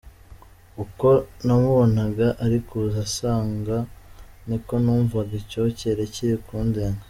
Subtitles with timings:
[0.83, 1.07] Uko
[1.45, 3.75] namubonaga ari kuza ansanga,
[4.47, 6.99] niko numvaga icyokere kiri kundenga.